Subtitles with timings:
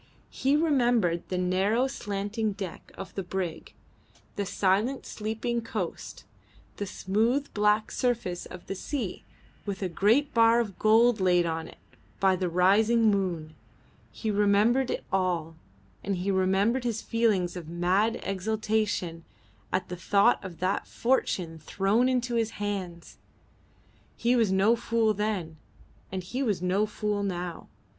[0.31, 3.75] He remembered the narrow slanting deck of the brig,
[4.35, 6.23] the silent sleeping coast,
[6.77, 9.23] the smooth black surface of the sea
[9.63, 11.77] with a great bar of gold laid on it
[12.19, 13.53] by the rising moon.
[14.11, 15.55] He remembered it all,
[16.03, 19.23] and he remembered his feelings of mad exultation
[19.71, 23.19] at the thought of that fortune thrown into his hands.
[24.17, 25.57] He was no fool then,
[26.11, 27.67] and he was no fool now.